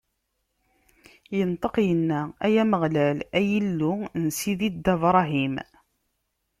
Inṭeq, 1.39 1.75
inna: 1.91 2.19
Ay 2.45 2.55
Ameɣlal, 2.63 3.17
ay 3.37 3.47
Illu 3.59 3.93
n 4.21 4.23
sidi 4.37 4.69
Dda 4.73 4.95
Bṛahim! 5.01 5.55